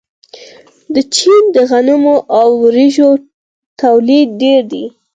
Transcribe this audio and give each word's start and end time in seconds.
د 0.93 0.95
چین 1.15 1.43
د 1.55 1.57
غنمو 1.69 2.15
او 2.39 2.47
وریجو 2.63 3.09
تولید 3.81 4.29
ډیر 4.41 4.61
دی. 4.71 4.85